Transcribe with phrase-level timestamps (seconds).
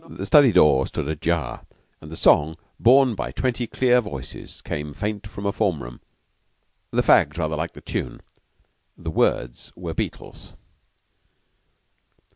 [0.09, 1.63] The study door stood ajar;
[2.01, 6.01] and the song, borne by twenty clear voices, came faint from a form room.
[6.89, 8.19] The fags rather liked the tune;
[8.97, 10.53] the words were Beetle's.